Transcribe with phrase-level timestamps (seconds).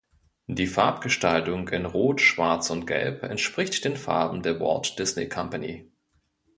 [0.47, 5.91] Die Farbgestaltung in rot, schwarz und gelb entspricht den Farben der Walt Disney Company.